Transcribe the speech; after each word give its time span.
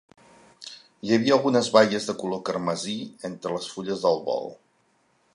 Hi 1.07 1.11
havia 1.17 1.33
algunes 1.35 1.67
baies 1.75 2.07
de 2.11 2.15
color 2.23 2.41
carmesí 2.47 2.95
entre 3.29 3.53
les 3.57 3.67
fulles 3.75 4.01
del 4.07 4.19
bol. 4.31 4.49